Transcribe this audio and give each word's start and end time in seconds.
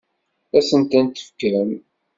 Ad 0.57 0.57
asent-ten-tefkem? 0.65 1.71